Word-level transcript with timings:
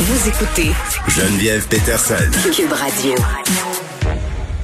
Vous 0.00 0.28
écoutez 0.28 0.70
Geneviève 1.08 1.66
Peterson. 1.66 2.14
Cube 2.54 2.70
Radio. 2.70 3.14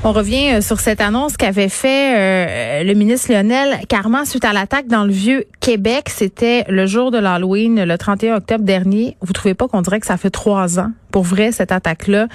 On 0.04 0.12
revient 0.12 0.54
euh, 0.54 0.60
sur 0.60 0.78
cette 0.78 1.00
annonce 1.00 1.36
qu'avait 1.36 1.68
fait 1.68 2.14
euh, 2.16 2.84
le 2.84 2.94
ministre 2.94 3.32
Lionel 3.32 3.80
Carman 3.88 4.24
suite 4.26 4.44
à 4.44 4.52
l'attaque 4.52 4.86
dans 4.86 5.02
le 5.02 5.12
vieux 5.12 5.46
Québec. 5.58 6.08
C'était 6.08 6.64
le 6.68 6.86
jour 6.86 7.10
de 7.10 7.18
l'Halloween, 7.18 7.82
le 7.82 7.98
31 7.98 8.36
octobre 8.36 8.62
dernier. 8.62 9.16
Vous 9.22 9.32
trouvez 9.32 9.54
pas 9.54 9.66
qu'on 9.66 9.82
dirait 9.82 9.98
que 9.98 10.06
ça 10.06 10.16
fait 10.16 10.30
trois 10.30 10.78
ans? 10.78 10.92
Pour 11.14 11.22
vrai 11.22 11.52
cette 11.52 11.70
attaque-là? 11.70 12.26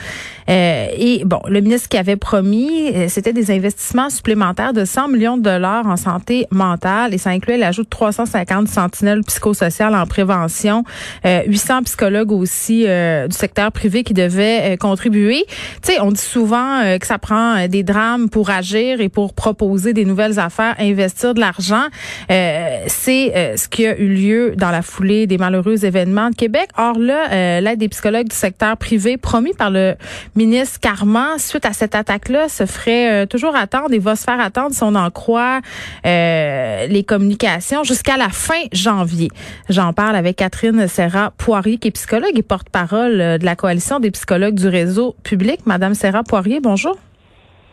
Euh, 0.49 0.87
et 0.97 1.23
bon, 1.25 1.41
le 1.47 1.59
ministre 1.59 1.89
qui 1.89 1.97
avait 1.97 2.15
promis, 2.15 2.93
c'était 3.09 3.33
des 3.33 3.51
investissements 3.51 4.09
supplémentaires 4.09 4.71
de 4.71 4.85
100 4.85 5.09
millions 5.09 5.37
de 5.37 5.43
dollars 5.43 5.85
en 5.85 5.97
santé 5.97 6.47
mentale 6.49 7.13
et 7.13 7.17
ça 7.17 7.31
incluait 7.31 7.57
l'ajout 7.57 7.83
de 7.83 7.89
350 7.89 8.69
sentinelles 8.69 9.21
psychosociales 9.27 9.93
en 9.93 10.05
prévention, 10.05 10.85
800 11.25 11.83
psychologues 11.83 12.31
aussi 12.31 12.85
du 12.85 13.35
secteur 13.35 13.71
privé 13.71 14.03
qui 14.03 14.13
devaient 14.13 14.77
contribuer. 14.77 15.45
Tu 15.83 15.93
sais, 15.93 16.01
on 16.01 16.11
dit 16.11 16.21
souvent 16.21 16.97
que 16.99 17.05
ça 17.05 17.17
prend 17.19 17.49
euh, 17.59 17.67
des 17.67 17.83
drames 17.83 18.29
pour 18.29 18.49
agir 18.49 19.01
et 19.01 19.09
pour 19.09 19.33
proposer 19.33 19.93
des 19.93 20.05
nouvelles 20.05 20.39
affaires, 20.39 20.75
investir 20.79 21.33
de 21.33 21.39
l'argent. 21.39 21.85
Euh, 22.31 22.83
c'est 22.87 23.35
euh, 23.35 23.57
ce 23.57 23.67
qui 23.67 23.85
a 23.85 23.97
eu 23.97 24.07
lieu 24.07 24.53
dans 24.55 24.71
la 24.71 24.81
foulée 24.81 25.27
des 25.27 25.37
malheureux 25.37 25.85
événements 25.85 26.29
de 26.29 26.35
Québec. 26.35 26.69
Or 26.77 26.97
là, 26.97 27.61
l'aide 27.61 27.79
des 27.79 27.89
psychologues 27.89 28.29
du 28.29 28.35
secteur 28.35 28.68
privé 28.75 29.17
promis 29.17 29.53
par 29.53 29.69
le 29.69 29.95
ministre 30.35 30.79
Carman 30.79 31.37
suite 31.37 31.65
à 31.65 31.73
cette 31.73 31.95
attaque-là 31.95 32.49
se 32.49 32.65
ferait 32.65 33.27
toujours 33.27 33.55
attendre 33.55 33.93
et 33.93 33.99
va 33.99 34.15
se 34.15 34.23
faire 34.23 34.39
attendre 34.39 34.73
si 34.73 34.83
on 34.83 34.95
en 34.95 35.09
croit 35.09 35.61
les 36.03 37.05
communications 37.07 37.83
jusqu'à 37.83 38.17
la 38.17 38.29
fin 38.29 38.61
janvier. 38.71 39.29
J'en 39.69 39.93
parle 39.93 40.15
avec 40.15 40.37
Catherine 40.37 40.87
Serra-Poirier 40.87 41.77
qui 41.77 41.89
est 41.89 41.91
psychologue 41.91 42.37
et 42.37 42.43
porte-parole 42.43 43.17
de 43.39 43.45
la 43.45 43.55
coalition 43.55 43.99
des 43.99 44.11
psychologues 44.11 44.55
du 44.55 44.67
réseau 44.67 45.15
public. 45.23 45.59
Madame 45.65 45.93
Serra-Poirier, 45.93 46.59
bonjour. 46.59 46.97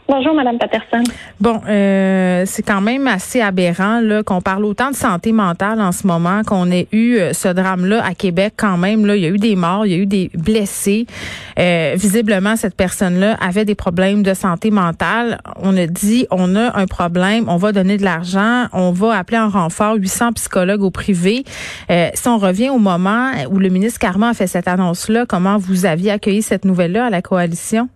Bonjour, 0.08 0.34
Madame 0.34 0.56
Patterson. 0.56 1.02
Bon, 1.40 1.60
euh, 1.68 2.44
c'est 2.46 2.62
quand 2.62 2.80
même 2.80 3.08
assez 3.08 3.40
aberrant 3.40 4.00
là 4.00 4.22
qu'on 4.22 4.40
parle 4.40 4.64
autant 4.64 4.90
de 4.92 4.94
santé 4.94 5.32
mentale 5.32 5.80
en 5.80 5.90
ce 5.90 6.06
moment, 6.06 6.42
qu'on 6.46 6.70
ait 6.70 6.86
eu 6.92 7.16
euh, 7.16 7.32
ce 7.32 7.48
drame-là 7.48 8.04
à 8.04 8.14
Québec 8.14 8.54
quand 8.56 8.76
même. 8.76 9.04
Là, 9.04 9.16
il 9.16 9.22
y 9.22 9.26
a 9.26 9.30
eu 9.30 9.38
des 9.38 9.56
morts, 9.56 9.84
il 9.84 9.92
y 9.92 9.94
a 9.96 9.98
eu 9.98 10.06
des 10.06 10.30
blessés. 10.34 11.06
Euh, 11.58 11.94
visiblement, 11.96 12.54
cette 12.54 12.76
personne-là 12.76 13.36
avait 13.40 13.64
des 13.64 13.74
problèmes 13.74 14.22
de 14.22 14.32
santé 14.32 14.70
mentale. 14.70 15.40
On 15.56 15.76
a 15.76 15.88
dit, 15.88 16.28
on 16.30 16.54
a 16.54 16.78
un 16.78 16.86
problème, 16.86 17.46
on 17.48 17.56
va 17.56 17.72
donner 17.72 17.96
de 17.96 18.04
l'argent, 18.04 18.66
on 18.72 18.92
va 18.92 19.18
appeler 19.18 19.38
en 19.38 19.48
renfort 19.48 19.96
800 19.96 20.34
psychologues 20.34 20.82
au 20.82 20.92
privé. 20.92 21.42
Euh, 21.90 22.10
si 22.14 22.28
on 22.28 22.38
revient 22.38 22.70
au 22.70 22.78
moment 22.78 23.32
où 23.50 23.58
le 23.58 23.70
ministre 23.70 23.98
Carman 23.98 24.30
a 24.30 24.34
fait 24.34 24.46
cette 24.46 24.68
annonce-là, 24.68 25.26
comment 25.26 25.56
vous 25.58 25.84
aviez 25.84 26.12
accueilli 26.12 26.42
cette 26.42 26.64
nouvelle-là 26.64 27.06
à 27.06 27.10
la 27.10 27.22
coalition? 27.22 27.88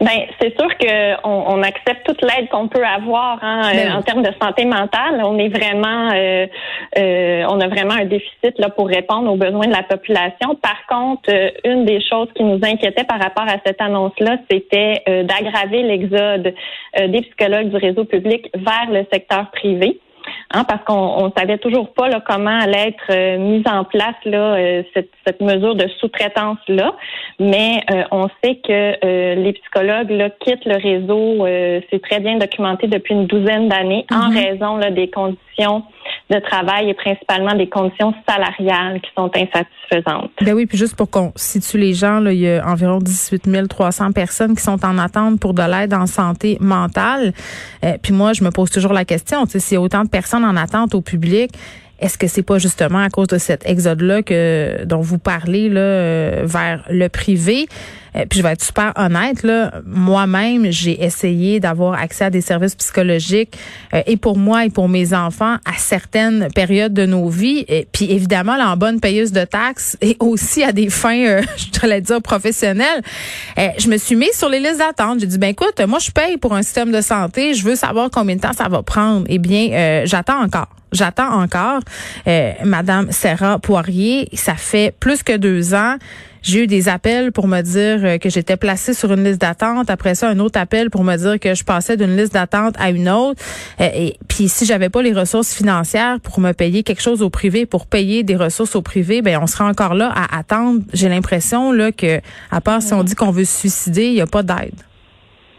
Ben, 0.00 0.26
c'est 0.40 0.54
sûr 0.58 0.68
qu'on 0.76 1.30
on 1.30 1.62
accepte 1.62 2.04
toute 2.04 2.20
l'aide 2.22 2.48
qu'on 2.50 2.66
peut 2.66 2.84
avoir 2.84 3.38
hein, 3.42 3.70
ben 3.72 3.90
euh, 3.90 3.94
en 3.96 4.02
termes 4.02 4.22
de 4.22 4.30
santé 4.42 4.64
mentale. 4.64 5.22
On 5.24 5.38
est 5.38 5.48
vraiment, 5.48 6.10
euh, 6.12 6.46
euh, 6.98 7.44
on 7.48 7.60
a 7.60 7.68
vraiment 7.68 7.94
un 7.94 8.04
déficit 8.04 8.58
là 8.58 8.70
pour 8.70 8.88
répondre 8.88 9.30
aux 9.32 9.36
besoins 9.36 9.66
de 9.66 9.72
la 9.72 9.84
population. 9.84 10.56
Par 10.56 10.84
contre, 10.88 11.30
une 11.64 11.84
des 11.84 12.00
choses 12.00 12.28
qui 12.34 12.42
nous 12.42 12.58
inquiétait 12.64 13.04
par 13.04 13.20
rapport 13.20 13.46
à 13.46 13.56
cette 13.64 13.80
annonce-là, 13.80 14.38
c'était 14.50 15.02
d'aggraver 15.24 15.82
l'exode 15.82 16.54
des 16.98 17.20
psychologues 17.22 17.70
du 17.70 17.76
réseau 17.76 18.04
public 18.04 18.50
vers 18.54 18.90
le 18.90 19.06
secteur 19.12 19.50
privé. 19.52 20.00
Hein, 20.52 20.64
parce 20.64 20.84
qu'on 20.84 21.26
ne 21.26 21.30
savait 21.36 21.58
toujours 21.58 21.92
pas 21.92 22.08
là, 22.08 22.22
comment 22.24 22.58
allait 22.60 22.88
être 22.88 23.10
euh, 23.10 23.38
mise 23.38 23.66
en 23.66 23.84
place 23.84 24.14
là, 24.24 24.54
euh, 24.54 24.82
cette, 24.94 25.10
cette, 25.26 25.40
mesure 25.40 25.74
de 25.74 25.88
sous-traitance 25.98 26.58
là, 26.68 26.94
mais 27.40 27.82
euh, 27.90 28.04
on 28.10 28.28
sait 28.42 28.56
que 28.56 29.34
les 29.34 29.52
psychologues 29.52 30.10
là, 30.10 30.30
quittent 30.30 30.64
le 30.64 30.76
réseau, 30.76 31.46
c'est 31.90 32.00
très 32.02 32.20
bien 32.20 32.38
documenté 32.38 32.86
depuis 32.86 33.14
une 33.14 33.26
douzaine 33.26 33.68
d'années 33.68 34.06
en 34.10 34.30
mm-hmm. 34.30 34.44
raison 34.44 34.76
là, 34.76 34.90
des 34.90 35.10
conditions 35.10 35.82
de 36.30 36.38
travail 36.38 36.90
et 36.90 36.94
principalement 36.94 37.54
des 37.54 37.68
conditions 37.68 38.14
salariales 38.26 39.00
qui 39.00 39.10
sont 39.16 39.30
insatisfaisantes. 39.34 40.30
Ben 40.40 40.54
oui, 40.54 40.66
puis 40.66 40.78
juste 40.78 40.96
pour 40.96 41.10
qu'on 41.10 41.32
situe 41.36 41.78
les 41.78 41.94
gens, 41.94 42.18
là, 42.20 42.32
il 42.32 42.40
y 42.40 42.48
a 42.48 42.66
environ 42.66 42.98
18 42.98 43.68
300 43.68 44.12
personnes 44.12 44.54
qui 44.56 44.62
sont 44.62 44.84
en 44.84 44.98
attente 44.98 45.38
pour 45.38 45.54
de 45.54 45.62
l'aide 45.62 45.94
en 45.94 46.06
santé 46.06 46.56
mentale. 46.60 47.32
Euh, 47.84 47.96
puis 48.02 48.12
moi, 48.12 48.32
je 48.32 48.42
me 48.42 48.50
pose 48.50 48.70
toujours 48.70 48.92
la 48.92 49.04
question, 49.04 49.44
s'il 49.46 49.74
y 49.74 49.76
a 49.76 49.80
autant 49.80 50.04
de 50.04 50.08
personnes 50.14 50.44
en 50.44 50.56
attente 50.56 50.94
au 50.94 51.00
public, 51.00 51.50
est-ce 51.98 52.16
que 52.16 52.28
c'est 52.28 52.44
pas 52.44 52.58
justement 52.58 53.02
à 53.02 53.10
cause 53.10 53.26
de 53.26 53.38
cet 53.38 53.66
exode-là 53.66 54.22
que 54.22 54.84
dont 54.84 55.00
vous 55.00 55.18
parlez 55.18 55.68
là 55.68 55.80
euh, 55.80 56.42
vers 56.44 56.84
le 56.88 57.08
privé? 57.08 57.66
Euh, 58.16 58.24
puis 58.28 58.38
je 58.38 58.44
vais 58.44 58.52
être 58.52 58.64
super 58.64 58.92
honnête 58.96 59.42
là, 59.42 59.80
moi-même 59.86 60.70
j'ai 60.70 61.02
essayé 61.04 61.60
d'avoir 61.60 61.94
accès 61.94 62.26
à 62.26 62.30
des 62.30 62.40
services 62.40 62.74
psychologiques 62.74 63.56
euh, 63.92 64.02
et 64.06 64.16
pour 64.16 64.36
moi 64.36 64.64
et 64.64 64.70
pour 64.70 64.88
mes 64.88 65.14
enfants 65.14 65.56
à 65.64 65.72
certaines 65.78 66.48
périodes 66.54 66.94
de 66.94 67.06
nos 67.06 67.28
vies. 67.28 67.64
Et 67.68 67.86
puis 67.90 68.10
évidemment 68.10 68.56
là, 68.56 68.70
en 68.70 68.76
bonne 68.76 69.00
payeuse 69.00 69.32
de 69.32 69.44
taxes 69.44 69.96
et 70.00 70.16
aussi 70.20 70.62
à 70.62 70.72
des 70.72 70.90
fins, 70.90 71.40
je 71.56 71.80
dois 71.80 72.00
dire 72.00 72.22
professionnelles. 72.22 73.02
je 73.56 73.88
me 73.88 73.96
suis 73.96 74.16
mise 74.16 74.32
sur 74.32 74.48
les 74.48 74.60
listes 74.60 74.78
d'attente. 74.78 75.20
J'ai 75.20 75.26
dit 75.26 75.38
ben 75.38 75.50
écoute, 75.50 75.80
moi 75.86 75.98
je 75.98 76.10
paye 76.10 76.36
pour 76.36 76.54
un 76.54 76.62
système 76.62 76.92
de 76.92 77.00
santé, 77.00 77.54
je 77.54 77.64
veux 77.64 77.76
savoir 77.76 78.10
combien 78.10 78.36
de 78.36 78.40
temps 78.40 78.52
ça 78.52 78.68
va 78.68 78.82
prendre. 78.82 79.24
Eh 79.28 79.38
bien, 79.38 80.04
j'attends 80.04 80.42
encore. 80.42 80.68
J'attends 80.94 81.42
encore. 81.42 81.80
Euh, 82.28 82.52
Madame 82.64 83.10
Serra 83.10 83.58
Poirier, 83.58 84.28
ça 84.32 84.54
fait 84.54 84.94
plus 84.98 85.24
que 85.24 85.36
deux 85.36 85.74
ans. 85.74 85.96
J'ai 86.42 86.64
eu 86.64 86.66
des 86.66 86.88
appels 86.88 87.32
pour 87.32 87.48
me 87.48 87.62
dire 87.62 88.00
euh, 88.04 88.18
que 88.18 88.28
j'étais 88.28 88.56
placée 88.56 88.94
sur 88.94 89.12
une 89.12 89.24
liste 89.24 89.40
d'attente. 89.40 89.90
Après 89.90 90.14
ça, 90.14 90.28
un 90.28 90.38
autre 90.38 90.58
appel 90.58 90.90
pour 90.90 91.04
me 91.04 91.16
dire 91.16 91.38
que 91.40 91.54
je 91.54 91.64
passais 91.64 91.96
d'une 91.96 92.16
liste 92.16 92.34
d'attente 92.34 92.74
à 92.78 92.90
une 92.90 93.08
autre. 93.08 93.40
Euh, 93.80 93.88
et 93.94 94.16
puis 94.28 94.48
si 94.48 94.66
j'avais 94.66 94.88
pas 94.88 95.02
les 95.02 95.12
ressources 95.12 95.52
financières 95.54 96.20
pour 96.20 96.40
me 96.40 96.52
payer 96.52 96.82
quelque 96.82 97.02
chose 97.02 97.22
au 97.22 97.30
privé, 97.30 97.66
pour 97.66 97.86
payer 97.86 98.22
des 98.22 98.36
ressources 98.36 98.76
au 98.76 98.82
privé, 98.82 99.22
ben 99.22 99.38
on 99.42 99.46
sera 99.46 99.66
encore 99.66 99.94
là 99.94 100.12
à 100.14 100.38
attendre. 100.38 100.80
J'ai 100.92 101.08
l'impression 101.08 101.72
là 101.72 101.92
que 101.92 102.20
à 102.50 102.60
part 102.60 102.82
si 102.82 102.92
on 102.94 103.02
dit 103.02 103.14
qu'on 103.14 103.30
veut 103.30 103.44
se 103.44 103.58
suicider, 103.60 104.06
il 104.06 104.14
y 104.14 104.20
a 104.20 104.26
pas 104.26 104.42
d'aide. 104.42 104.74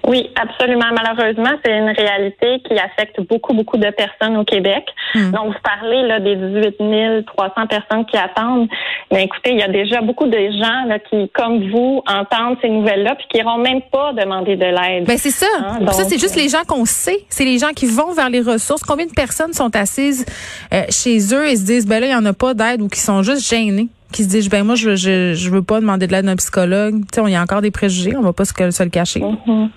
Oui, 0.07 0.29
absolument. 0.39 0.85
Malheureusement, 0.93 1.51
c'est 1.63 1.75
une 1.75 1.89
réalité 1.89 2.61
qui 2.67 2.77
affecte 2.77 3.19
beaucoup, 3.27 3.53
beaucoup 3.53 3.77
de 3.77 3.89
personnes 3.89 4.37
au 4.37 4.43
Québec. 4.43 4.85
Hmm. 5.15 5.31
Donc, 5.31 5.47
vous 5.47 5.61
parlez 5.63 6.03
là, 6.03 6.19
des 6.19 6.35
18 6.35 7.25
300 7.25 7.67
personnes 7.67 8.05
qui 8.05 8.17
attendent. 8.17 8.67
Mais 9.11 9.23
écoutez, 9.23 9.51
il 9.51 9.59
y 9.59 9.63
a 9.63 9.67
déjà 9.67 10.01
beaucoup 10.01 10.27
de 10.27 10.37
gens 10.37 10.85
là, 10.87 10.99
qui, 10.99 11.29
comme 11.29 11.69
vous, 11.71 12.03
entendent 12.07 12.57
ces 12.61 12.69
nouvelles-là 12.69 13.15
puis 13.15 13.25
qui 13.29 13.37
n'iront 13.37 13.57
même 13.57 13.81
pas 13.91 14.13
demander 14.13 14.55
de 14.55 14.65
l'aide. 14.65 15.05
Ben 15.05 15.17
c'est 15.17 15.31
ça. 15.31 15.47
Hein, 15.59 15.91
ça, 15.91 16.03
c'est 16.03 16.19
juste 16.19 16.35
les 16.35 16.49
gens 16.49 16.63
qu'on 16.67 16.85
sait. 16.85 17.25
C'est 17.29 17.45
les 17.45 17.57
gens 17.57 17.71
qui 17.75 17.87
vont 17.87 18.13
vers 18.13 18.29
les 18.29 18.41
ressources. 18.41 18.83
Combien 18.83 19.05
de 19.05 19.13
personnes 19.13 19.53
sont 19.53 19.75
assises 19.75 20.25
euh, 20.73 20.83
chez 20.89 21.17
eux 21.33 21.47
et 21.47 21.55
se 21.55 21.65
disent, 21.65 21.87
ben 21.87 21.99
là, 21.99 22.07
il 22.07 22.09
n'y 22.09 22.15
en 22.15 22.25
a 22.25 22.33
pas 22.33 22.53
d'aide 22.53 22.81
ou 22.81 22.87
qui 22.87 22.99
sont 22.99 23.23
juste 23.23 23.47
gênées? 23.49 23.87
qui 24.11 24.23
se 24.23 24.29
disent 24.29 24.49
ben 24.49 24.63
moi 24.63 24.75
je 24.75 24.95
je, 24.95 25.49
veux 25.49 25.63
pas 25.63 25.81
demander 25.81 26.07
de 26.07 26.11
l'aide 26.13 26.25
d'un 26.25 26.37
psychologue 26.37 27.01
tu 27.11 27.19
sais 27.19 27.27
il 27.27 27.33
y 27.33 27.35
a 27.35 27.41
encore 27.41 27.61
des 27.61 27.71
préjugés 27.71 28.15
on 28.15 28.21
va 28.21 28.31
pas 28.31 28.45
se, 28.45 28.53
se 28.53 28.83
le 28.83 28.89
cacher 28.89 29.19
mm-hmm. 29.19 29.69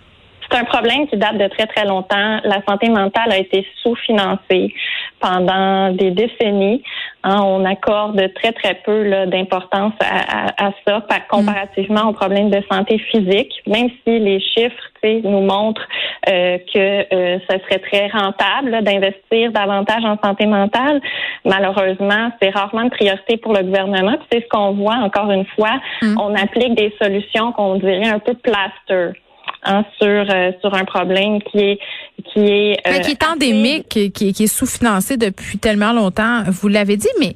C'est 0.50 0.59
un 0.59 0.64
problème 0.64 1.06
qui 1.09 1.16
date 1.16 1.36
de 1.36 1.47
très, 1.48 1.66
très 1.66 1.84
longtemps. 1.84 2.41
La 2.44 2.62
santé 2.66 2.88
mentale 2.88 3.32
a 3.32 3.38
été 3.38 3.66
sous-financée 3.82 4.75
pendant 5.20 5.91
des 5.92 6.10
décennies. 6.10 6.82
Hein, 7.25 7.41
on 7.44 7.64
accorde 7.64 8.32
très, 8.34 8.53
très 8.53 8.75
peu 8.75 9.26
d'importance 9.26 9.92
à, 10.00 10.70
ça 10.87 11.00
par, 11.00 11.26
comparativement 11.26 12.08
aux 12.08 12.12
problèmes 12.12 12.50
de 12.50 12.62
santé 12.70 12.98
physique, 12.98 13.53
même 13.66 13.88
si 14.04 14.19
les 14.19 14.41
chiffres 14.41 14.88
nous 15.03 15.42
montrent 15.42 15.87
euh, 16.28 16.58
que 16.72 17.14
euh, 17.14 17.38
ce 17.48 17.58
serait 17.58 17.78
très 17.78 18.08
rentable 18.08 18.82
d'investir 18.82 19.53
davantage 19.53 20.04
en 20.04 20.19
santé 20.22 20.47
mentale. 20.47 21.00
Malheureusement, 21.44 22.31
c'est 22.41 22.50
rarement 22.50 22.82
une 22.82 22.91
priorité 22.91 23.37
pour 23.37 23.54
le 23.54 23.62
gouvernement. 23.62 24.16
C'est 24.31 24.42
ce 24.42 24.48
qu'on 24.48 24.72
voit, 24.72 24.96
encore 24.96 25.31
une 25.31 25.46
fois. 25.46 25.81
Mm. 26.02 26.19
On 26.19 26.34
applique 26.34 26.75
des 26.75 26.94
solutions 27.00 27.52
qu'on 27.52 27.76
dirait 27.76 28.08
un 28.08 28.19
peu 28.19 28.34
plaster. 28.34 29.19
Hein, 29.64 29.84
sur 30.00 30.06
euh, 30.08 30.52
sur 30.60 30.72
un 30.74 30.84
problème 30.84 31.42
qui 31.42 31.58
est 31.58 31.78
qui 32.24 32.40
est 32.40 32.76
euh, 32.86 33.00
qui 33.00 33.10
est 33.10 33.24
endémique, 33.24 33.88
qui, 34.14 34.32
qui 34.32 34.44
est 34.44 34.46
sous-financé 34.46 35.16
depuis 35.16 35.58
tellement 35.58 35.92
longtemps. 35.92 36.44
Vous 36.46 36.68
l'avez 36.68 36.96
dit, 36.96 37.08
mais 37.18 37.34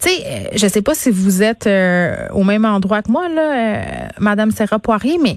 tu 0.00 0.08
sais, 0.08 0.24
euh, 0.26 0.48
je 0.54 0.66
sais 0.66 0.82
pas 0.82 0.94
si 0.94 1.10
vous 1.10 1.42
êtes 1.42 1.68
au 2.32 2.44
même 2.44 2.64
endroit 2.64 3.02
que 3.02 3.10
moi 3.10 3.28
là, 3.28 4.10
Madame 4.18 4.50
Sarah 4.50 4.78
Poirier, 4.78 5.18
mais 5.22 5.36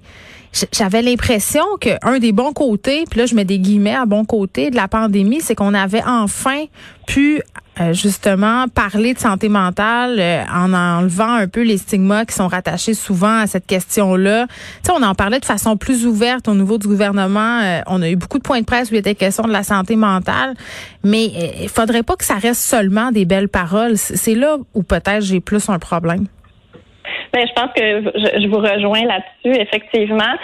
j'avais 0.72 1.02
l'impression 1.02 1.64
que 1.82 1.90
un 2.02 2.20
des 2.20 2.32
bons 2.32 2.54
côtés, 2.54 3.06
puis 3.10 3.20
là 3.20 3.26
je 3.26 3.36
mets 3.36 3.46
des 3.46 3.60
guillemets 3.60 3.96
à 3.96 4.06
bon 4.06 4.26
côté 4.26 4.70
de 4.70 4.76
la 4.76 4.88
pandémie, 4.88 5.42
c'est 5.42 5.56
qu'on 5.56 5.74
avait 5.74 6.04
enfin 6.06 6.66
pu 7.08 7.42
euh, 7.80 7.92
justement 7.92 8.68
parler 8.68 9.16
de 9.16 9.20
santé 9.20 9.50
mentale 9.50 10.20
euh, 10.20 10.44
en 10.54 10.74
enlevant 10.74 11.34
un 11.34 11.48
peu 11.48 11.64
les 11.64 11.78
stigmas 11.78 12.24
qui 12.24 12.36
sont 12.36 12.48
rattachés 12.48 12.94
souvent 12.94 13.40
à 13.40 13.48
cette 13.48 13.66
question-là. 13.66 14.46
Tu 14.48 14.54
sais, 14.84 14.92
on 14.92 15.02
en 15.02 15.16
parlait 15.16 15.40
de 15.40 15.46
façon 15.46 15.76
plus 15.76 16.06
ouverte 16.06 16.48
au 16.48 16.54
niveau 16.54 16.78
du 16.78 16.88
gouvernement. 16.88 17.62
Euh, 17.64 17.82
on 17.88 18.04
a 18.04 18.10
eu 18.10 18.16
beaucoup 18.16 18.38
de 18.38 18.44
points 18.44 18.60
de 18.60 18.66
presse 18.66 18.92
où 18.92 18.94
il 18.94 18.98
était 18.98 19.16
question 19.16 19.46
de 19.46 19.52
la 19.52 19.64
santé 19.64 19.96
mentale, 19.96 20.54
mais 21.04 21.32
il 21.64 21.70
faudrait 21.70 22.04
pas 22.04 22.16
que 22.16 22.26
ça 22.26 22.36
reste 22.36 22.62
seulement 22.62 23.12
des 23.12 23.26
belles 23.26 23.50
paroles. 23.50 23.98
C'est 23.98 24.36
là 24.36 24.58
où 24.76 24.84
peut-être 24.84 25.22
j'ai 25.22 25.40
plus 25.40 25.68
un 25.68 25.80
problème. 25.80 26.28
Ben, 27.34 27.48
je 27.48 27.54
pense 27.54 27.72
que 27.76 27.82
je, 27.82 28.48
vous 28.48 28.60
rejoins 28.60 29.06
là-dessus, 29.06 29.60
effectivement. 29.60 30.36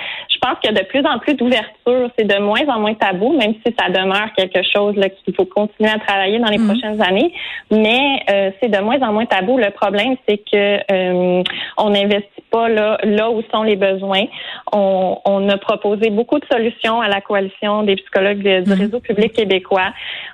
Je 0.42 0.48
pense 0.48 0.60
qu'il 0.60 0.74
y 0.74 0.78
a 0.78 0.82
de 0.82 0.88
plus 0.88 1.06
en 1.06 1.20
plus 1.20 1.34
d'ouverture. 1.34 2.10
C'est 2.18 2.26
de 2.26 2.40
moins 2.40 2.66
en 2.68 2.80
moins 2.80 2.94
tabou, 2.94 3.38
même 3.38 3.56
si 3.66 3.76
ça 3.78 3.90
demeure 3.90 4.32
quelque 4.38 4.62
chose 4.64 4.96
qu'il 5.26 5.36
faut 5.36 5.46
continuer 5.46 5.90
à 5.90 6.00
travailler 6.00 6.40
dans 6.40 6.48
les 6.48 6.58
mhm. 6.58 6.68
prochaines 6.68 7.02
années. 7.02 7.34
Mais 7.72 8.24
euh, 8.30 8.52
c'est 8.62 8.70
de 8.70 8.78
moins 8.80 9.02
en 9.02 9.12
moins 9.12 9.26
tabou. 9.26 9.58
Le 9.58 9.72
problème, 9.72 10.16
c'est 10.28 10.38
que 10.38 10.80
euh, 10.92 11.44
on 11.78 11.90
n'investit 11.90 12.44
pas 12.52 12.70
là, 12.70 12.98
là 13.04 13.30
où 13.30 13.42
sont 13.54 13.64
les 13.64 13.76
besoins. 13.76 14.24
On, 14.72 15.18
on, 15.26 15.50
a 15.50 15.58
proposé 15.58 16.10
beaucoup 16.10 16.40
de 16.40 16.46
solutions 16.50 17.02
à 17.02 17.10
la 17.10 17.22
coalition 17.22 17.84
des 17.84 17.96
psychologues 17.98 18.40
du 18.40 18.72
mhm. 18.72 18.80
réseau 18.80 19.00
public 19.02 19.34
québécois. 19.34 19.92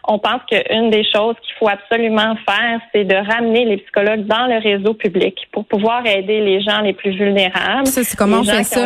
On 0.08 0.20
pense 0.20 0.42
qu'une 0.50 0.92
des 0.92 1.04
choses 1.04 1.36
qu'il 1.42 1.56
faut 1.58 1.68
absolument 1.68 2.36
faire, 2.48 2.80
c'est 2.94 3.06
de 3.06 3.16
ramener 3.16 3.66
les 3.66 3.78
psychologues 3.78 4.26
dans 4.26 4.46
le 4.46 4.60
réseau 4.62 4.94
public 4.94 5.36
pour 5.52 5.66
pouvoir 5.66 6.06
aider 6.06 6.42
les 6.42 6.62
gens 6.62 6.82
les 6.82 6.94
plus 6.94 7.12
vulnérables. 7.12 7.88
Ça, 7.88 8.04
c'est 8.04 8.18
comment 8.18 8.40
on 8.40 8.44
fait 8.44 8.64
ça? 8.64 8.86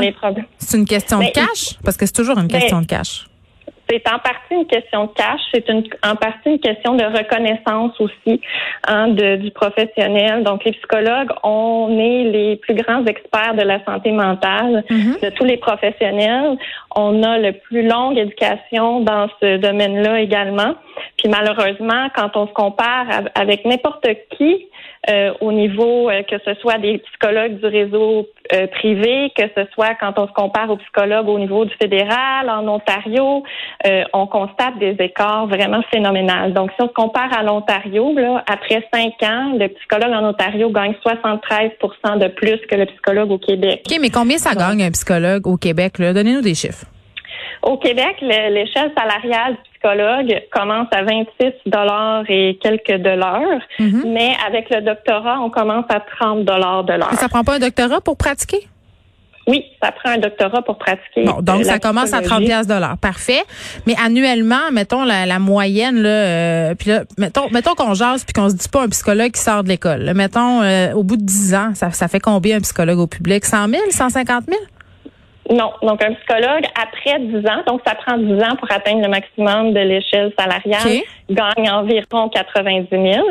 C'est 0.58 0.78
une 0.78 0.86
question 0.86 1.09
de 1.18 1.26
ben, 1.26 1.32
cash? 1.32 1.76
Parce 1.84 1.98
que 1.98 2.06
c'est 2.06 2.14
toujours 2.14 2.38
une 2.38 2.48
ben, 2.48 2.60
question 2.60 2.82
de 2.82 2.86
cash. 2.86 3.26
C'est 3.90 4.08
en 4.08 4.20
partie 4.20 4.54
une 4.54 4.68
question 4.68 5.06
de 5.06 5.12
cash, 5.14 5.42
c'est 5.52 5.68
une, 5.68 5.84
en 6.04 6.16
partie 6.16 6.52
une 6.52 6.60
question 6.60 6.94
de 6.94 7.04
reconnaissance 7.04 8.00
aussi 8.00 8.40
hein, 8.88 9.08
de, 9.08 9.38
du 9.38 9.50
professionnel. 9.50 10.44
Donc, 10.44 10.64
les 10.64 10.74
psychologues, 10.74 11.32
on 11.42 11.98
est 11.98 12.26
les 12.26 12.56
plus 12.58 12.76
grands 12.76 13.04
experts 13.06 13.56
de 13.56 13.64
la 13.64 13.84
santé 13.86 14.12
mentale 14.12 14.84
mm-hmm. 14.92 15.24
de 15.24 15.30
tous 15.32 15.44
les 15.44 15.58
professionnels. 15.58 16.56
On 16.96 17.24
a 17.24 17.40
le 17.40 17.54
plus 17.54 17.82
longue 17.82 18.20
éducation 18.20 19.00
dans 19.00 19.28
ce 19.42 19.58
domaine-là 19.58 20.20
également. 20.20 20.76
Puis 21.18 21.28
malheureusement, 21.28 22.10
quand 22.16 22.36
on 22.36 22.48
se 22.48 22.54
compare 22.54 23.08
avec 23.34 23.66
n'importe 23.66 24.06
qui, 24.38 24.68
euh, 25.10 25.34
au 25.42 25.52
niveau 25.52 26.10
euh, 26.10 26.22
que 26.24 26.36
ce 26.46 26.54
soit 26.56 26.78
des 26.78 27.00
psychologues 27.00 27.60
du 27.60 27.66
réseau 27.66 28.28
euh, 28.54 28.68
privé, 28.68 29.32
que 29.36 29.44
ce 29.56 29.66
soit 29.74 29.96
quand 30.00 30.14
on 30.18 30.28
se 30.28 30.34
compare 30.34 30.70
aux 30.70 30.78
psychologues 30.78 31.28
au 31.28 31.40
niveau 31.40 31.66
du 31.66 31.74
fédéral, 31.76 32.50
en 32.50 32.68
Ontario, 32.68 33.44
on 34.14 34.28
constate 34.28 34.78
des 34.80 34.96
écarts 35.00 35.48
vraiment 35.48 35.82
phénoménales. 35.92 36.54
Donc, 36.54 36.72
si 36.72 36.82
on 36.82 36.88
se 36.88 36.94
compare 36.94 37.32
à 37.38 37.44
l'Ontario, 37.44 38.14
là, 38.14 38.44
après 38.48 38.88
cinq 38.94 39.14
ans, 39.24 39.54
le 39.58 39.68
psychologue 39.68 40.14
en 40.14 40.30
Ontario 40.30 40.70
gagne 40.70 40.94
73 41.02 41.72
de 42.20 42.28
plus 42.28 42.60
que 42.70 42.76
le 42.76 42.86
psychologue 42.86 43.32
au 43.32 43.38
Québec. 43.38 43.84
OK, 43.90 43.98
mais 44.02 44.10
combien 44.10 44.38
ça 44.38 44.54
gagne 44.56 44.84
un 44.84 44.92
psychologue 44.92 45.48
au 45.48 45.58
Québec? 45.58 45.94
Donnez-nous 46.00 46.42
des 46.42 46.56
chiffres. 46.56 46.86
Au 47.62 47.78
Québec, 47.78 48.16
l'échelle 48.22 48.92
salariale 48.98 49.54
du 49.54 49.69
psychologue 49.80 50.42
commence 50.52 50.88
à 50.92 51.04
26 51.04 51.54
dollars 51.66 52.24
et 52.30 52.60
quelques 52.62 53.02
dollars, 53.02 53.62
mhm. 53.80 54.04
mais 54.08 54.36
avec 54.46 54.70
le 54.70 54.82
doctorat, 54.82 55.40
on 55.42 55.50
commence 55.50 55.86
à 55.90 56.00
30 56.00 56.46
dollars 56.46 56.84
de 56.84 56.94
l'heure. 56.94 57.14
Ça 57.14 57.30
prend 57.30 57.44
pas 57.44 57.56
un 57.56 57.60
doctorat 57.60 58.02
pour 58.02 58.18
pratiquer? 58.18 58.68
Oui, 59.48 59.66
ça 59.82 59.92
prend 59.92 60.12
un 60.12 60.20
doctorat 60.20 60.62
pour 60.62 60.78
pratiquer. 60.78 61.24
Bon, 61.24 61.42
donc 61.42 61.66
ça 61.66 61.80
commence 61.80 62.14
à 62.14 62.22
30 62.22 62.44
dollars. 62.68 62.98
Parfait. 63.00 63.42
Mais 63.88 63.96
annuellement, 64.04 64.72
mettons 64.72 65.04
la, 65.04 65.40
moyenne 65.40 66.04
là, 66.04 66.10
euh, 66.10 66.76
puis 66.76 66.92
là, 66.92 67.04
mettons, 67.18 67.50
mettons 67.50 67.74
qu'on 67.74 67.96
jase 67.96 68.24
puis 68.24 68.34
qu'on 68.34 68.50
se 68.50 68.56
dit 68.56 68.70
pas 68.70 68.84
un 68.84 68.90
psychologue 68.90 69.32
qui 69.32 69.42
sort 69.42 69.64
de 69.64 69.70
l'école. 69.70 70.12
Mettons 70.14 70.62
euh, 70.62 70.94
au 70.94 71.04
bout 71.04 71.18
de 71.18 71.24
10 71.24 71.56
ans, 71.56 71.72
ça, 71.74 71.90
ça 71.92 72.08
fait 72.08 72.20
combien 72.20 72.58
un 72.58 72.62
psychologue 72.62 73.00
au 73.00 73.08
public? 73.08 73.44
100 73.44 73.70
000, 73.70 73.82
150 73.90 74.44
000 74.48 74.60
non. 75.50 75.72
Donc, 75.82 76.04
un 76.04 76.14
psychologue, 76.14 76.66
après 76.80 77.20
10 77.20 77.38
ans, 77.48 77.64
donc 77.68 77.82
ça 77.86 77.96
prend 77.96 78.18
10 78.18 78.34
ans 78.44 78.56
pour 78.58 78.72
atteindre 78.72 79.02
le 79.02 79.10
maximum 79.10 79.74
de 79.74 79.80
l'échelle 79.80 80.32
salariale, 80.38 81.04
gagne 81.30 81.70
environ 81.70 82.30
90 82.30 82.88
000. 82.92 83.28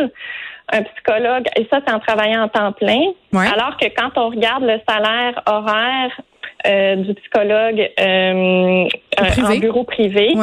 Un 0.71 0.83
psychologue, 0.83 1.47
et 1.57 1.67
ça, 1.73 1.81
c'est 1.87 1.95
en 1.95 1.99
travaillant 2.01 2.43
en 2.43 2.49
temps 2.49 2.73
plein. 2.73 3.13
Alors 3.35 3.77
que 3.79 3.87
quand 3.97 4.11
on 4.17 4.29
regarde 4.29 4.65
le 4.65 4.79
salaire 4.87 5.43
horaire 5.47 6.21
euh, 6.67 6.97
du 6.97 7.15
psychologue 7.15 7.89
euh, 8.01 8.89
euh 9.21 9.45
en 9.47 9.57
bureau 9.59 9.85
privé, 9.85 10.35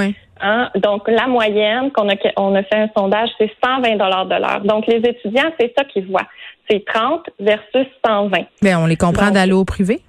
Hein? 0.42 0.69
Donc, 0.75 1.07
la 1.07 1.27
moyenne 1.27 1.92
qu'on 1.92 2.10
a, 2.10 2.16
on 2.38 2.56
a 2.56 2.63
fait 2.63 2.75
un 2.75 2.89
sondage, 2.95 3.30
c'est 3.38 3.51
120 3.63 3.95
dollars 3.95 4.25
de 4.25 4.36
l'heure. 4.36 4.62
Donc, 4.66 4.86
les 4.88 4.98
étudiants, 4.98 5.51
c'est 5.60 5.74
ça 5.77 5.86
qu'ils 5.86 6.07
voient. 6.07 6.27
C'est 6.69 6.83
30 6.86 7.30
versus 7.39 7.88
120. 8.06 8.44
Mais 8.62 8.75
on 8.75 8.86
les 8.86 8.98
comprend 8.98 9.31
d'aller 9.31 9.54
au 9.54 9.63
privé? 9.63 10.01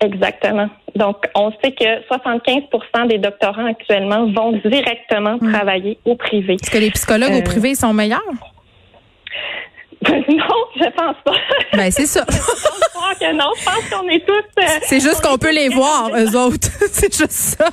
Exactement. 0.00 0.68
Donc, 0.96 1.16
on 1.34 1.50
sait 1.62 1.72
que 1.72 1.84
75% 2.08 3.08
des 3.08 3.18
doctorants 3.18 3.66
actuellement 3.66 4.26
vont 4.30 4.52
directement 4.64 5.36
hmm. 5.40 5.52
travailler 5.52 5.98
au 6.04 6.16
privé. 6.16 6.54
Est-ce 6.54 6.70
que 6.70 6.78
les 6.78 6.90
psychologues 6.90 7.32
au 7.32 7.38
euh, 7.38 7.42
privé 7.42 7.74
sont 7.74 7.92
meilleurs? 7.92 8.20
Non, 10.08 10.64
je 10.74 10.90
pense 10.96 11.16
pas. 11.24 11.36
Ben, 11.74 11.90
c'est 11.92 12.06
ça. 12.06 12.24
je 12.28 12.34
pense 12.34 13.18
que 13.20 13.32
non. 13.34 13.50
Je 13.56 13.64
pense 13.64 13.88
qu'on 13.90 14.08
est 14.08 14.26
tous. 14.26 14.62
Euh, 14.62 14.66
c'est 14.82 15.00
juste 15.00 15.22
qu'on 15.22 15.38
peut 15.38 15.52
les 15.52 15.68
voir, 15.68 16.10
eux 16.16 16.36
autres. 16.36 16.68
c'est 16.90 17.16
juste 17.16 17.30
ça. 17.30 17.68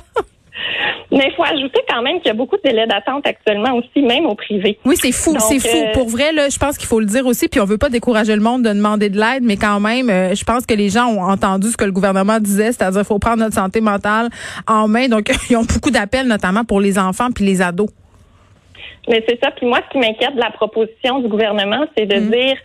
Mais 1.12 1.28
il 1.28 1.34
faut 1.36 1.42
ajouter 1.42 1.80
quand 1.88 2.02
même 2.02 2.18
qu'il 2.18 2.26
y 2.26 2.30
a 2.30 2.34
beaucoup 2.34 2.56
de 2.56 2.62
délais 2.62 2.86
d'attente 2.86 3.26
actuellement 3.26 3.76
aussi, 3.76 4.04
même 4.04 4.26
au 4.26 4.34
privé. 4.34 4.78
Oui, 4.84 4.96
c'est 4.96 5.12
fou, 5.12 5.36
c'est 5.40 5.58
fou. 5.58 5.76
Euh, 5.76 5.92
Pour 5.92 6.08
vrai, 6.08 6.32
là, 6.32 6.48
je 6.48 6.58
pense 6.58 6.78
qu'il 6.78 6.86
faut 6.86 7.00
le 7.00 7.06
dire 7.06 7.26
aussi, 7.26 7.48
puis 7.48 7.60
on 7.60 7.64
veut 7.64 7.78
pas 7.78 7.88
décourager 7.88 8.34
le 8.34 8.42
monde 8.42 8.62
de 8.62 8.68
demander 8.68 9.08
de 9.08 9.18
l'aide, 9.18 9.42
mais 9.42 9.56
quand 9.56 9.80
même, 9.80 10.08
euh, 10.08 10.34
je 10.34 10.44
pense 10.44 10.66
que 10.66 10.74
les 10.74 10.88
gens 10.88 11.06
ont 11.06 11.22
entendu 11.22 11.68
ce 11.68 11.76
que 11.76 11.84
le 11.84 11.92
gouvernement 11.92 12.38
disait, 12.38 12.72
c'est-à-dire 12.72 13.00
qu'il 13.00 13.06
faut 13.06 13.18
prendre 13.18 13.38
notre 13.38 13.54
santé 13.54 13.80
mentale 13.80 14.28
en 14.68 14.86
main. 14.86 15.08
Donc, 15.08 15.30
ils 15.50 15.56
ont 15.56 15.64
beaucoup 15.64 15.90
d'appels, 15.90 16.26
notamment 16.26 16.64
pour 16.64 16.80
les 16.80 16.98
enfants 16.98 17.30
puis 17.34 17.44
les 17.44 17.60
ados. 17.60 17.88
Mais 19.08 19.24
c'est 19.26 19.38
ça. 19.42 19.50
Puis 19.50 19.66
moi, 19.66 19.80
ce 19.86 19.92
qui 19.92 19.98
m'inquiète 19.98 20.34
de 20.34 20.40
la 20.40 20.50
proposition 20.50 21.20
du 21.20 21.28
gouvernement, 21.28 21.86
c'est 21.96 22.06
de 22.06 22.20
mm. 22.20 22.30
dire, 22.30 22.56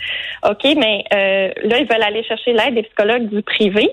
OK, 0.47 0.63
mais 0.77 1.03
euh, 1.13 1.49
là, 1.63 1.79
ils 1.79 1.87
veulent 1.87 2.03
aller 2.03 2.23
chercher 2.23 2.53
l'aide 2.53 2.75
des 2.75 2.83
psychologues 2.83 3.29
du 3.29 3.41
privé. 3.41 3.89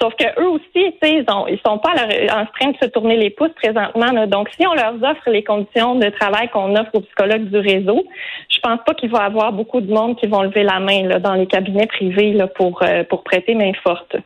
Sauf 0.00 0.14
que 0.14 0.24
eux 0.40 0.48
aussi, 0.48 0.62
tu 0.74 0.94
sais, 1.02 1.14
ils, 1.16 1.24
ont, 1.28 1.46
ils 1.48 1.60
sont 1.66 1.78
pas 1.78 1.90
en 1.90 2.46
train 2.46 2.70
de 2.70 2.76
se 2.80 2.88
tourner 2.88 3.16
les 3.16 3.30
pouces 3.30 3.52
présentement. 3.56 4.26
Donc, 4.26 4.48
si 4.58 4.66
on 4.66 4.74
leur 4.74 4.94
offre 5.02 5.28
les 5.28 5.42
conditions 5.42 5.96
de 5.96 6.08
travail 6.10 6.48
qu'on 6.50 6.74
offre 6.76 6.90
aux 6.94 7.00
psychologues 7.00 7.50
du 7.50 7.58
réseau, 7.58 8.04
je 8.48 8.58
pense 8.60 8.78
pas 8.86 8.94
qu'il 8.94 9.10
va 9.10 9.24
y 9.24 9.26
avoir 9.26 9.52
beaucoup 9.52 9.80
de 9.80 9.92
monde 9.92 10.18
qui 10.18 10.26
vont 10.26 10.42
lever 10.42 10.62
la 10.62 10.78
main 10.80 11.06
là, 11.06 11.18
dans 11.18 11.34
les 11.34 11.46
cabinets 11.46 11.86
privés 11.86 12.32
là, 12.32 12.46
pour, 12.46 12.82
euh, 12.82 13.04
pour 13.04 13.22
prêter 13.24 13.54
main 13.54 13.72
forte 13.82 14.16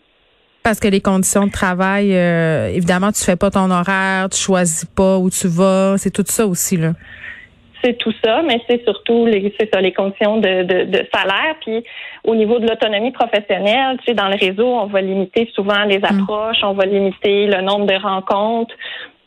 parce 0.62 0.81
que 0.81 0.88
les 0.88 1.00
conditions 1.00 1.47
de 1.47 1.52
travail, 1.52 2.12
euh, 2.12 2.67
évidemment, 2.67 3.12
tu 3.12 3.23
fais 3.23 3.37
pas 3.37 3.52
ton 3.52 3.70
horaire, 3.70 4.29
tu 4.29 4.41
choisis 4.41 4.85
pas 4.85 5.17
où 5.17 5.31
tu 5.31 5.47
vas, 5.47 5.94
c'est 5.97 6.11
tout 6.11 6.25
ça 6.26 6.44
aussi 6.44 6.76
là 6.76 6.91
c'est 7.87 7.99
tout 7.99 8.12
ça, 8.25 8.43
mais 8.43 8.61
c'est 8.69 8.83
surtout 8.85 9.27
les, 9.27 9.55
c'est 9.59 9.73
ça, 9.73 9.81
les 9.81 9.93
conditions 9.93 10.38
de, 10.38 10.65
de, 10.65 11.06
salaire. 11.15 11.55
Puis 11.61 11.85
au 12.25 12.35
niveau 12.35 12.59
de 12.59 12.67
l'autonomie 12.67 13.12
professionnelle, 13.12 13.97
tu 13.99 14.07
sais, 14.07 14.14
dans 14.14 14.28
le 14.28 14.37
réseau, 14.37 14.66
on 14.66 14.87
va 14.87 15.00
limiter 15.00 15.49
souvent 15.55 15.85
les 15.85 16.00
mm. 16.00 16.05
approches, 16.05 16.59
on 16.64 16.73
va 16.73 16.85
limiter 16.85 17.47
le 17.47 17.62
nombre 17.62 17.87
de 17.87 17.95
rencontres. 17.95 18.75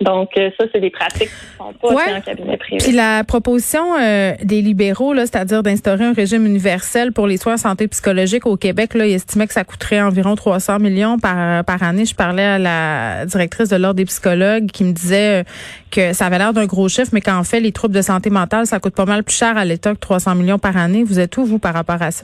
Donc, 0.01 0.29
euh, 0.37 0.49
ça, 0.57 0.65
c'est 0.73 0.79
des 0.79 0.89
pratiques 0.89 1.29
qui 1.29 1.61
ne 1.61 1.67
sont 1.67 1.73
pas 1.73 2.17
en 2.17 2.21
cabinet 2.21 2.55
privé. 2.55 2.77
Puis 2.77 2.93
la 2.93 3.25
proposition 3.25 3.97
euh, 3.99 4.31
des 4.41 4.61
libéraux, 4.61 5.13
là, 5.13 5.25
c'est-à-dire 5.25 5.61
d'instaurer 5.61 6.05
un 6.05 6.13
régime 6.13 6.45
universel 6.45 7.11
pour 7.11 7.27
les 7.27 7.35
soins 7.35 7.55
en 7.55 7.57
santé 7.57 7.87
psychologique 7.89 8.45
au 8.45 8.55
Québec, 8.55 8.93
là, 8.93 9.05
ils 9.05 9.13
estimaient 9.13 9.47
que 9.47 9.53
ça 9.53 9.65
coûterait 9.65 10.01
environ 10.01 10.35
300 10.35 10.79
millions 10.79 11.19
par, 11.19 11.65
par 11.65 11.83
année. 11.83 12.05
Je 12.05 12.15
parlais 12.15 12.45
à 12.45 12.57
la 12.57 13.25
directrice 13.25 13.67
de 13.67 13.75
l'Ordre 13.75 13.95
des 13.95 14.05
psychologues 14.05 14.67
qui 14.67 14.85
me 14.85 14.93
disait 14.93 15.41
euh, 15.41 15.43
que 15.91 16.13
ça 16.13 16.27
avait 16.27 16.37
l'air 16.37 16.53
d'un 16.53 16.65
gros 16.65 16.87
chiffre, 16.87 17.09
mais 17.11 17.21
qu'en 17.21 17.43
fait, 17.43 17.59
les 17.59 17.73
troubles 17.73 17.95
de 17.95 18.01
santé 18.01 18.29
mentale, 18.29 18.67
ça 18.67 18.79
coûte 18.79 18.95
pas 18.95 19.05
mal 19.05 19.23
plus 19.25 19.35
cher 19.35 19.57
à 19.57 19.65
l'État 19.65 19.93
que 19.93 19.99
300 19.99 20.35
millions 20.35 20.59
par 20.59 20.77
année. 20.77 21.03
Vous 21.03 21.19
êtes 21.19 21.35
où, 21.35 21.43
vous, 21.43 21.59
par 21.59 21.73
rapport 21.73 22.01
à 22.01 22.11
ça? 22.11 22.23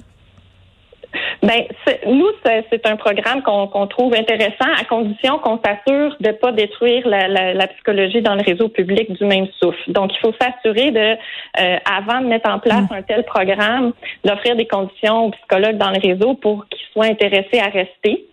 Ben, 1.41 1.63
nous, 2.07 2.29
c'est 2.43 2.85
un 2.85 2.95
programme 2.95 3.41
qu'on 3.41 3.87
trouve 3.87 4.13
intéressant 4.13 4.71
à 4.79 4.83
condition 4.85 5.39
qu'on 5.39 5.59
s'assure 5.63 6.15
de 6.19 6.27
ne 6.27 6.33
pas 6.33 6.51
détruire 6.51 7.07
la, 7.07 7.67
psychologie 7.67 8.21
dans 8.21 8.35
le 8.35 8.41
réseau 8.41 8.69
public 8.69 9.11
du 9.11 9.25
même 9.25 9.47
souffle. 9.61 9.91
Donc, 9.91 10.11
il 10.13 10.19
faut 10.19 10.33
s'assurer 10.39 10.91
de, 10.91 11.17
euh, 11.59 11.77
avant 11.85 12.21
de 12.21 12.27
mettre 12.27 12.49
en 12.49 12.59
place 12.59 12.89
mm. 12.89 12.93
un 12.93 13.01
tel 13.01 13.23
programme, 13.23 13.93
d'offrir 14.23 14.55
des 14.55 14.67
conditions 14.67 15.25
aux 15.25 15.31
psychologues 15.31 15.77
dans 15.77 15.91
le 15.91 15.99
réseau 15.99 16.35
pour 16.35 16.65
qu'ils 16.69 16.87
soient 16.93 17.05
intéressés 17.05 17.59
à 17.59 17.69
rester. 17.69 18.25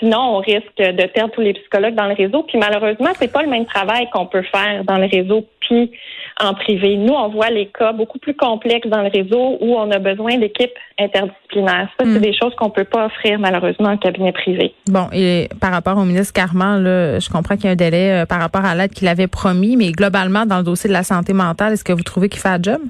Sinon, 0.00 0.36
on 0.36 0.38
risque 0.38 0.76
de 0.78 1.06
perdre 1.06 1.32
tous 1.32 1.42
les 1.42 1.52
psychologues 1.52 1.94
dans 1.94 2.06
le 2.06 2.14
réseau. 2.14 2.42
Puis 2.42 2.58
malheureusement, 2.58 3.10
c'est 3.14 3.32
pas 3.32 3.42
le 3.42 3.48
même 3.48 3.66
travail 3.66 4.08
qu'on 4.10 4.26
peut 4.26 4.42
faire 4.42 4.82
dans 4.84 4.96
le 4.96 5.06
réseau 5.06 5.46
puis 5.60 5.92
en 6.40 6.54
privé. 6.54 6.96
Nous, 6.96 7.12
on 7.12 7.28
voit 7.28 7.50
les 7.50 7.66
cas 7.66 7.92
beaucoup 7.92 8.18
plus 8.18 8.34
complexes 8.34 8.88
dans 8.88 9.02
le 9.02 9.10
réseau 9.10 9.58
où 9.60 9.76
on 9.76 9.90
a 9.90 9.98
besoin 9.98 10.38
d'équipes 10.38 10.72
interdisciplinaires. 10.98 11.88
Ça, 11.98 12.06
c'est 12.06 12.18
hmm. 12.18 12.22
des 12.22 12.32
choses 12.32 12.54
qu'on 12.56 12.70
peut 12.70 12.84
pas 12.84 13.06
offrir 13.06 13.38
malheureusement 13.38 13.90
en 13.90 13.96
cabinet 13.98 14.32
privé. 14.32 14.72
Bon, 14.86 15.06
et 15.12 15.48
par 15.60 15.70
rapport 15.70 15.98
au 15.98 16.04
ministre 16.04 16.32
Carman, 16.32 16.82
là, 16.82 17.18
je 17.18 17.28
comprends 17.28 17.56
qu'il 17.56 17.66
y 17.66 17.68
a 17.68 17.72
un 17.72 17.76
délai 17.76 18.22
euh, 18.22 18.26
par 18.26 18.40
rapport 18.40 18.64
à 18.64 18.74
l'aide 18.74 18.92
qu'il 18.92 19.08
avait 19.08 19.26
promis, 19.26 19.76
mais 19.76 19.92
globalement, 19.92 20.46
dans 20.46 20.58
le 20.58 20.64
dossier 20.64 20.88
de 20.88 20.94
la 20.94 21.02
santé 21.02 21.34
mentale, 21.34 21.74
est-ce 21.74 21.84
que 21.84 21.92
vous 21.92 22.02
trouvez 22.02 22.28
qu'il 22.30 22.40
fait 22.40 22.48
un 22.48 22.62
job? 22.62 22.80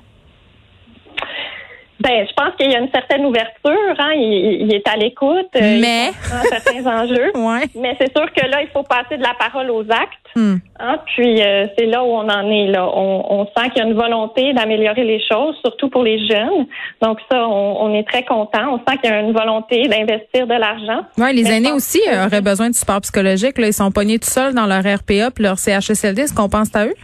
Ben, 2.00 2.26
je 2.26 2.32
pense 2.32 2.54
qu'il 2.56 2.70
y 2.70 2.74
a 2.74 2.78
une 2.78 2.90
certaine 2.90 3.26
ouverture. 3.26 3.94
Hein? 3.98 4.12
Il, 4.14 4.74
est 4.74 4.88
à 4.88 4.96
l'écoute. 4.96 5.50
Euh, 5.54 5.78
Mais 5.80 6.10
certains 6.48 6.86
enjeux. 6.86 7.30
ouais. 7.34 7.68
Mais 7.74 7.94
c'est 8.00 8.10
sûr 8.16 8.26
que 8.32 8.46
là, 8.46 8.62
il 8.62 8.68
faut 8.68 8.82
passer 8.82 9.18
de 9.18 9.22
la 9.22 9.34
parole 9.38 9.70
aux 9.70 9.82
actes. 9.82 10.14
Hmm. 10.34 10.56
Hein? 10.78 10.98
Puis 11.14 11.42
euh, 11.42 11.66
c'est 11.76 11.86
là 11.86 12.02
où 12.02 12.06
on 12.06 12.28
en 12.28 12.50
est. 12.50 12.68
Là, 12.68 12.88
on, 12.94 13.24
on 13.28 13.44
sent 13.44 13.70
qu'il 13.70 13.82
y 13.82 13.84
a 13.84 13.88
une 13.88 13.94
volonté 13.94 14.54
d'améliorer 14.54 15.04
les 15.04 15.20
choses, 15.30 15.56
surtout 15.60 15.90
pour 15.90 16.02
les 16.02 16.26
jeunes. 16.26 16.66
Donc 17.02 17.18
ça, 17.30 17.46
on, 17.46 17.82
on 17.82 17.94
est 17.94 18.08
très 18.08 18.24
content. 18.24 18.74
On 18.74 18.78
sent 18.78 18.98
qu'il 19.02 19.10
y 19.10 19.12
a 19.12 19.20
une 19.20 19.32
volonté 19.32 19.82
d'investir 19.88 20.46
de 20.46 20.54
l'argent. 20.54 21.02
Ouais, 21.18 21.34
les 21.34 21.50
aînés 21.50 21.72
aussi 21.72 22.00
auraient 22.24 22.40
besoin 22.40 22.70
de 22.70 22.74
support 22.74 23.02
psychologique. 23.02 23.58
Là, 23.58 23.66
ils 23.66 23.74
sont 23.74 23.90
pognés 23.90 24.18
tout 24.18 24.30
seuls 24.30 24.54
dans 24.54 24.66
leur 24.66 24.80
RPA, 24.80 25.30
puis 25.30 25.44
leur 25.44 25.58
CHSLD. 25.58 26.22
Est-ce 26.22 26.34
qu'on 26.34 26.48
pense 26.48 26.74
à 26.74 26.86
eux? 26.86 26.94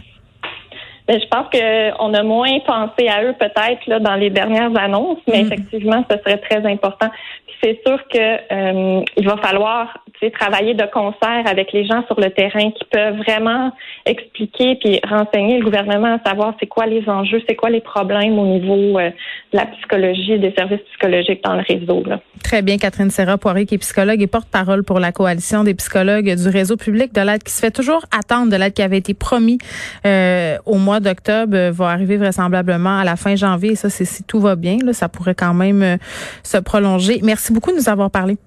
Ben, 1.07 1.21
je 1.21 1.27
pense 1.27 1.47
qu'on 1.49 2.13
a 2.13 2.23
moins 2.23 2.59
pensé 2.59 3.07
à 3.07 3.23
eux 3.23 3.33
peut-être 3.39 3.85
là 3.87 3.99
dans 3.99 4.15
les 4.15 4.29
dernières 4.29 4.75
annonces, 4.77 5.19
mais 5.27 5.41
mm. 5.41 5.45
effectivement, 5.45 6.05
ce 6.09 6.17
serait 6.17 6.37
très 6.37 6.65
important. 6.65 7.09
C'est 7.63 7.79
sûr 7.85 7.97
que 8.09 8.17
euh, 8.19 9.03
il 9.15 9.27
va 9.27 9.37
falloir 9.37 9.97
travailler 10.33 10.73
de 10.73 10.85
concert 10.91 11.43
avec 11.45 11.71
les 11.71 11.85
gens 11.85 12.03
sur 12.07 12.19
le 12.19 12.29
terrain 12.31 12.71
qui 12.71 12.83
peuvent 12.91 13.17
vraiment 13.17 13.71
expliquer 14.05 14.75
puis 14.75 14.99
renseigner 15.07 15.59
le 15.59 15.63
gouvernement 15.63 16.15
à 16.15 16.29
savoir 16.29 16.53
c'est 16.59 16.67
quoi 16.67 16.85
les 16.85 17.07
enjeux, 17.07 17.41
c'est 17.47 17.55
quoi 17.55 17.69
les 17.69 17.81
problèmes 17.81 18.37
au 18.37 18.45
niveau 18.45 18.99
euh, 18.99 19.09
de 19.51 19.57
la 19.57 19.65
psychologie, 19.67 20.39
des 20.39 20.53
services 20.57 20.81
psychologiques 20.91 21.43
dans 21.43 21.55
le 21.55 21.63
réseau. 21.67 22.03
Là. 22.05 22.19
Très 22.43 22.61
bien, 22.61 22.77
Catherine 22.77 23.09
Serra 23.09 23.37
Poirier, 23.37 23.65
qui 23.65 23.75
est 23.75 23.79
psychologue 23.79 24.21
et 24.21 24.27
porte-parole 24.27 24.83
pour 24.83 24.99
la 24.99 25.11
coalition 25.11 25.63
des 25.63 25.73
psychologues 25.75 26.33
du 26.33 26.49
réseau 26.49 26.77
public 26.77 27.13
de 27.13 27.21
l'aide 27.21 27.43
qui 27.43 27.53
se 27.53 27.59
fait 27.59 27.71
toujours 27.71 28.03
attendre, 28.17 28.51
de 28.51 28.57
l'aide 28.57 28.73
qui 28.73 28.81
avait 28.81 28.97
été 28.97 29.13
promis 29.13 29.59
euh, 30.05 30.57
au 30.65 30.77
mois 30.77 30.99
d'octobre, 30.99 31.55
euh, 31.55 31.71
va 31.71 31.89
arriver 31.89 32.17
vraisemblablement 32.17 32.99
à 32.99 33.03
la 33.03 33.15
fin 33.15 33.35
janvier. 33.35 33.75
ça, 33.75 33.89
c'est 33.89 34.05
si 34.05 34.23
tout 34.23 34.39
va 34.39 34.55
bien, 34.55 34.77
là, 34.83 34.93
ça 34.93 35.09
pourrait 35.09 35.35
quand 35.35 35.53
même 35.53 35.97
se 36.43 36.57
prolonger. 36.57 37.19
Merci 37.23 37.53
beaucoup 37.53 37.71
de 37.71 37.77
nous 37.77 37.89
avoir 37.89 38.09
parlé. 38.09 38.37